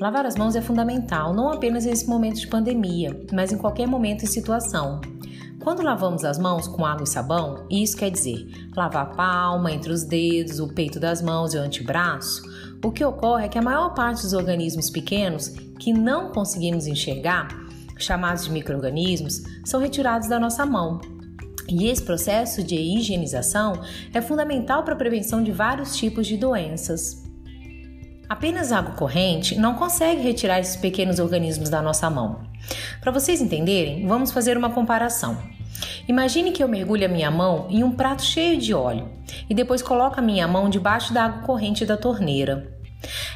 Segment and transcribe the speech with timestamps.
[0.00, 4.24] Lavar as mãos é fundamental, não apenas nesse momento de pandemia, mas em qualquer momento
[4.24, 5.00] e situação.
[5.62, 8.44] Quando lavamos as mãos com água e sabão, isso quer dizer
[8.76, 12.42] lavar a palma, entre os dedos, o peito das mãos e o antebraço,
[12.84, 17.48] o que ocorre é que a maior parte dos organismos pequenos que não conseguimos enxergar,
[17.96, 21.00] chamados de micro-organismos, são retirados da nossa mão.
[21.68, 23.80] E esse processo de higienização
[24.12, 27.23] é fundamental para a prevenção de vários tipos de doenças.
[28.28, 32.40] Apenas água corrente não consegue retirar esses pequenos organismos da nossa mão.
[33.00, 35.38] Para vocês entenderem, vamos fazer uma comparação.
[36.08, 39.08] Imagine que eu mergulho a minha mão em um prato cheio de óleo
[39.48, 42.72] e depois coloco a minha mão debaixo da água corrente da torneira.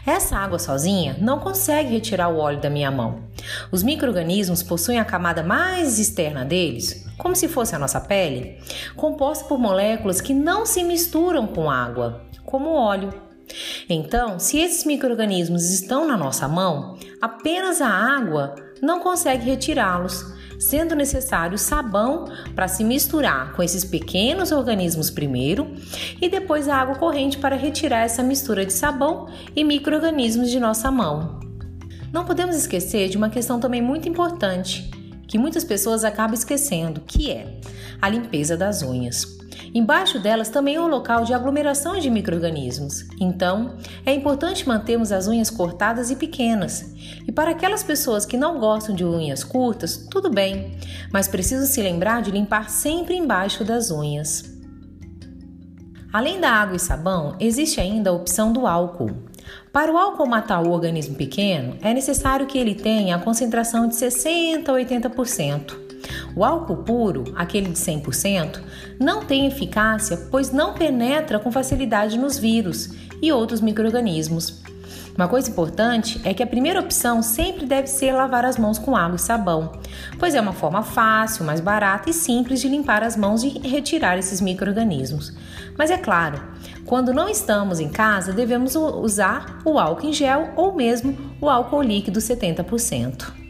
[0.07, 3.25] Essa água sozinha não consegue retirar o óleo da minha mão.
[3.71, 8.59] Os micro-organismos possuem a camada mais externa deles, como se fosse a nossa pele,
[8.97, 13.28] composta por moléculas que não se misturam com água, como o óleo.
[13.89, 20.25] Então, se esses micro-organismos estão na nossa mão, apenas a água não consegue retirá-los,
[20.59, 25.73] sendo necessário sabão para se misturar com esses pequenos organismos primeiro
[26.21, 30.91] e depois a água corrente para retirar essa mistura de sabão e micro-organismos de nossa
[30.91, 31.39] mão.
[32.13, 34.91] Não podemos esquecer de uma questão também muito importante,
[35.29, 37.61] que muitas pessoas acabam esquecendo, que é
[38.03, 39.39] a limpeza das unhas.
[39.75, 43.05] Embaixo delas também é um local de aglomeração de microrganismos.
[43.21, 46.95] Então, é importante mantermos as unhas cortadas e pequenas.
[47.27, 50.79] E para aquelas pessoas que não gostam de unhas curtas, tudo bem,
[51.13, 54.58] mas precisam se lembrar de limpar sempre embaixo das unhas.
[56.11, 59.11] Além da água e sabão, existe ainda a opção do álcool.
[59.71, 63.95] Para o álcool matar o organismo pequeno, é necessário que ele tenha a concentração de
[63.95, 65.77] 60 a 80%.
[66.35, 68.59] O álcool puro, aquele de 100%,
[68.99, 74.63] não tem eficácia pois não penetra com facilidade nos vírus e outros microrganismos.
[75.19, 78.95] Uma coisa importante é que a primeira opção sempre deve ser lavar as mãos com
[78.95, 79.73] água e sabão,
[80.17, 84.17] pois é uma forma fácil, mais barata e simples de limpar as mãos e retirar
[84.17, 85.37] esses microrganismos.
[85.77, 86.41] Mas é claro,
[86.87, 91.83] quando não estamos em casa, devemos usar o álcool em gel ou mesmo o álcool
[91.83, 93.48] líquido 70%.